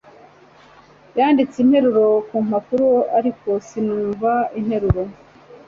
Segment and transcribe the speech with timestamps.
[1.17, 5.03] yanditse interuro ku mpapuro, ariko sinumva interuro